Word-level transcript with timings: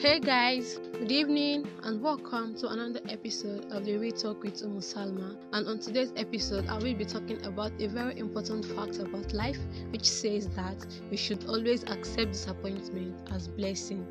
Hey 0.00 0.18
guys, 0.18 0.80
good 0.92 1.12
evening 1.12 1.68
and 1.82 2.00
welcome 2.00 2.54
to 2.54 2.68
another 2.68 3.00
episode 3.10 3.70
of 3.70 3.84
the 3.84 3.98
Real 3.98 4.12
Talk 4.12 4.42
with 4.42 4.62
Umu 4.62 4.80
Salma. 4.80 5.36
And 5.52 5.68
on 5.68 5.78
today's 5.78 6.14
episode, 6.16 6.66
I 6.68 6.78
will 6.78 6.94
be 6.94 7.04
talking 7.04 7.44
about 7.44 7.72
a 7.78 7.86
very 7.86 8.18
important 8.18 8.64
fact 8.64 8.98
about 8.98 9.34
life, 9.34 9.58
which 9.90 10.08
says 10.08 10.48
that 10.56 10.86
we 11.10 11.18
should 11.18 11.44
always 11.44 11.82
accept 11.82 12.32
disappointment 12.32 13.14
as 13.30 13.46
blessing. 13.46 14.06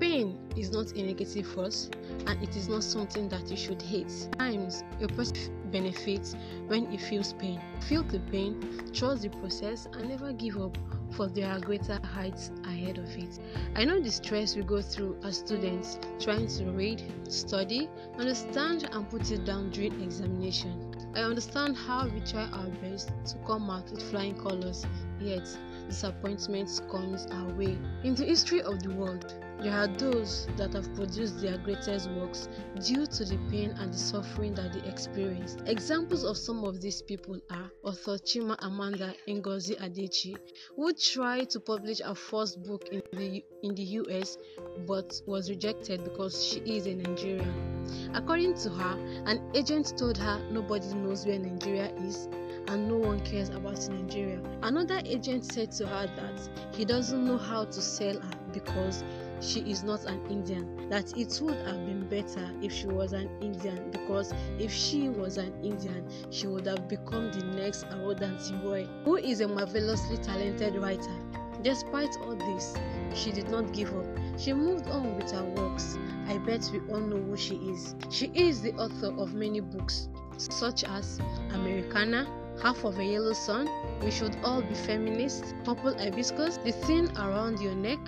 Pain 0.00 0.38
is 0.56 0.72
not 0.72 0.90
a 0.92 1.02
negative 1.02 1.46
force 1.46 1.90
and 2.26 2.42
it 2.42 2.56
is 2.56 2.66
not 2.66 2.82
something 2.82 3.28
that 3.28 3.50
you 3.50 3.58
should 3.58 3.82
hate. 3.82 4.26
Times 4.38 4.84
a 5.02 5.08
person 5.08 5.54
benefits 5.70 6.34
when 6.66 6.90
he 6.90 6.96
feels 6.96 7.34
pain. 7.34 7.60
Feel 7.82 8.04
the 8.04 8.20
pain, 8.32 8.90
trust 8.94 9.20
the 9.20 9.28
process, 9.28 9.86
and 9.92 10.08
never 10.08 10.32
give 10.32 10.56
up 10.56 10.78
for 11.12 11.28
there 11.28 11.50
are 11.50 11.60
greater 11.60 11.98
heights 12.04 12.50
ahead 12.64 12.98
of 12.98 13.08
it. 13.16 13.38
I 13.76 13.84
know 13.84 14.00
the 14.00 14.10
stress 14.10 14.56
we 14.56 14.62
go 14.62 14.80
through 14.80 15.18
as 15.24 15.38
students 15.38 15.98
trying 16.18 16.46
to 16.48 16.64
read, 16.72 17.02
study, 17.28 17.88
understand, 18.18 18.88
and 18.92 19.08
put 19.08 19.30
it 19.30 19.44
down 19.44 19.70
during 19.70 20.00
examination. 20.02 20.94
I 21.14 21.22
understand 21.22 21.76
how 21.76 22.06
we 22.06 22.20
try 22.20 22.48
our 22.52 22.68
best 22.82 23.10
to 23.26 23.38
come 23.46 23.68
out 23.70 23.90
with 23.90 24.02
flying 24.10 24.38
colors, 24.38 24.86
yet 25.20 25.48
disappointment 25.88 26.80
comes 26.90 27.26
our 27.32 27.52
way. 27.54 27.76
In 28.04 28.14
the 28.14 28.24
history 28.24 28.62
of 28.62 28.82
the 28.82 28.90
world, 28.90 29.34
there 29.62 29.74
are 29.76 29.86
those 29.88 30.48
that 30.56 30.72
have 30.72 30.94
produced 30.94 31.40
their 31.40 31.58
greatest 31.58 32.10
works 32.12 32.48
due 32.82 33.06
to 33.06 33.24
the 33.24 33.36
pain 33.50 33.70
and 33.78 33.92
the 33.92 33.98
suffering 33.98 34.54
that 34.54 34.72
they 34.72 34.88
experienced. 34.88 35.60
Examples 35.66 36.24
of 36.24 36.36
some 36.36 36.64
of 36.64 36.80
these 36.80 37.02
people 37.02 37.38
are 37.50 37.70
author 37.82 38.16
Chimamanda 38.16 39.14
Ngozi 39.28 39.78
Adichie, 39.78 40.36
who 40.76 40.92
tried 40.94 41.50
to 41.50 41.60
publish 41.60 42.00
her 42.00 42.14
first 42.14 42.62
book 42.62 42.88
in 42.90 43.02
the 43.12 43.44
in 43.62 43.74
the 43.74 43.82
US 44.00 44.38
but 44.86 45.20
was 45.26 45.50
rejected 45.50 46.04
because 46.04 46.42
she 46.44 46.60
is 46.60 46.86
a 46.86 46.94
Nigerian. 46.94 48.10
According 48.14 48.54
to 48.54 48.70
her, 48.70 48.96
an 49.26 49.42
agent 49.54 49.92
told 49.98 50.16
her 50.16 50.40
nobody 50.50 50.94
knows 50.94 51.26
where 51.26 51.38
Nigeria 51.38 51.92
is 51.96 52.28
and 52.68 52.88
no 52.88 52.96
one 52.96 53.20
cares 53.20 53.48
about 53.50 53.88
Nigeria. 53.88 54.40
Another 54.62 55.00
agent 55.04 55.44
said 55.44 55.72
to 55.72 55.86
her 55.86 56.06
that 56.06 56.48
he 56.74 56.84
doesn't 56.84 57.24
know 57.24 57.36
how 57.38 57.64
to 57.64 57.80
sell 57.82 58.14
her 58.18 58.30
because 58.52 59.04
she 59.40 59.60
is 59.60 59.82
not 59.82 60.04
an 60.04 60.20
Indian. 60.30 60.88
That 60.88 61.16
it 61.16 61.38
would 61.42 61.56
have 61.66 61.86
been 61.86 62.06
better 62.08 62.50
if 62.62 62.72
she 62.72 62.86
was 62.86 63.12
an 63.12 63.30
Indian 63.40 63.90
because 63.90 64.32
if 64.58 64.72
she 64.72 65.08
was 65.08 65.38
an 65.38 65.52
Indian, 65.62 66.06
she 66.30 66.46
would 66.46 66.66
have 66.66 66.88
become 66.88 67.32
the 67.32 67.44
next 67.56 67.84
Arundhati 67.86 68.62
Roy, 68.64 68.86
who 69.04 69.16
is 69.16 69.40
a 69.40 69.48
marvelously 69.48 70.18
talented 70.18 70.76
writer. 70.76 71.14
Despite 71.62 72.16
all 72.22 72.36
this, 72.36 72.74
she 73.14 73.32
did 73.32 73.50
not 73.50 73.72
give 73.72 73.94
up. 73.94 74.06
She 74.38 74.52
moved 74.52 74.88
on 74.88 75.16
with 75.16 75.30
her 75.30 75.44
works. 75.44 75.98
I 76.26 76.38
bet 76.38 76.68
we 76.72 76.80
all 76.92 77.00
know 77.00 77.20
who 77.20 77.36
she 77.36 77.56
is. 77.56 77.94
She 78.10 78.30
is 78.34 78.62
the 78.62 78.72
author 78.74 79.14
of 79.20 79.34
many 79.34 79.60
books, 79.60 80.08
such 80.38 80.84
as 80.84 81.20
Americanah, 81.52 82.26
Half 82.62 82.84
of 82.84 82.98
a 82.98 83.04
Yellow 83.04 83.32
Sun, 83.32 83.68
We 84.02 84.10
Should 84.10 84.36
All 84.44 84.60
Be 84.60 84.74
Feminists, 84.74 85.54
Purple 85.64 85.94
Hibiscus, 85.94 86.58
The 86.58 86.72
Thing 86.72 87.10
Around 87.16 87.58
Your 87.60 87.74
Neck, 87.74 88.00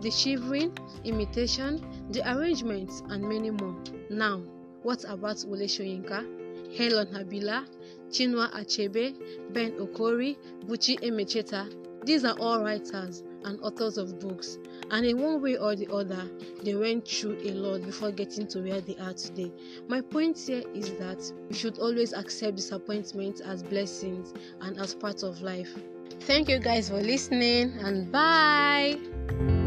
The 0.00 0.10
Shivering, 0.10 0.76
Imitation, 1.04 1.84
The 2.10 2.22
Arrangements, 2.32 3.02
and 3.08 3.22
many 3.22 3.50
more. 3.50 3.76
Now, 4.10 4.42
what 4.82 5.04
about 5.04 5.44
Wole 5.46 5.66
Soyinka, 5.66 6.76
Helon 6.76 7.08
Habila, 7.08 7.66
Chinua 8.10 8.52
Achebe, 8.52 9.14
Ben 9.52 9.72
Okri, 9.72 10.36
Buchi 10.66 10.98
Emecheta? 11.00 11.72
These 12.04 12.24
are 12.24 12.36
all 12.38 12.62
writers 12.62 13.24
and 13.44 13.60
authors 13.60 13.98
of 13.98 14.20
books, 14.20 14.58
and 14.90 15.04
in 15.04 15.20
one 15.20 15.42
way 15.42 15.56
or 15.56 15.74
the 15.74 15.92
other, 15.92 16.30
they 16.62 16.74
went 16.74 17.06
through 17.06 17.38
a 17.42 17.50
lot 17.50 17.82
before 17.84 18.12
getting 18.12 18.46
to 18.48 18.60
where 18.60 18.80
they 18.80 18.96
are 18.96 19.12
today. 19.12 19.52
My 19.88 20.00
point 20.00 20.38
here 20.38 20.62
is 20.74 20.92
that 20.94 21.20
we 21.48 21.54
should 21.54 21.78
always 21.78 22.12
accept 22.12 22.56
disappointment 22.56 23.40
as 23.44 23.62
blessings 23.62 24.32
and 24.60 24.78
as 24.78 24.94
part 24.94 25.22
of 25.22 25.42
life. 25.42 25.74
Thank 26.20 26.48
you 26.48 26.58
guys 26.58 26.88
for 26.88 27.00
listening, 27.00 27.72
and 27.80 28.10
bye. 28.12 29.57